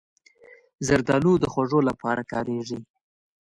زردالو 0.87 1.33
د 1.39 1.45
خوږو 1.51 1.79
لپاره 1.89 2.21
کارېږي. 2.31 2.79